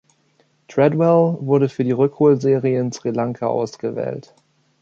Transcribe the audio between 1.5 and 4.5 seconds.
für die Rückholserie in Sri Lanka ausgewählt.